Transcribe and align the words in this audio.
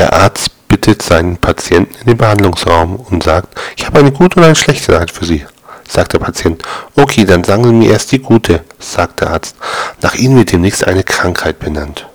Der 0.00 0.14
Arzt 0.14 0.66
bittet 0.66 1.02
seinen 1.02 1.36
Patienten 1.36 1.94
in 2.00 2.06
den 2.06 2.16
Behandlungsraum 2.16 2.96
und 2.96 3.22
sagt, 3.22 3.60
ich 3.76 3.84
habe 3.84 3.98
eine 3.98 4.10
gute 4.10 4.40
und 4.40 4.46
eine 4.46 4.56
schlechte 4.56 4.92
Nachricht 4.92 5.14
für 5.14 5.26
Sie. 5.26 5.44
Sagt 5.86 6.14
der 6.14 6.20
Patient. 6.20 6.62
Okay, 6.96 7.26
dann 7.26 7.44
sagen 7.44 7.64
Sie 7.64 7.72
mir 7.74 7.90
erst 7.90 8.10
die 8.10 8.18
gute, 8.18 8.64
sagt 8.78 9.20
der 9.20 9.28
Arzt. 9.28 9.56
Nach 10.00 10.14
Ihnen 10.14 10.38
wird 10.38 10.52
demnächst 10.52 10.86
eine 10.86 11.02
Krankheit 11.02 11.58
benannt. 11.58 12.06